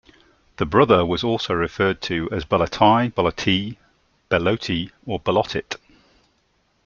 The 0.57 0.65
brother 0.65 1.05
was 1.05 1.23
also 1.23 1.53
referred 1.53 2.01
to 2.01 2.27
as 2.31 2.43
"Belloti", 2.43 3.11
"Belloty", 3.13 3.77
"Beloty", 4.31 4.89
or 5.05 5.19
"Bellottit". 5.19 5.75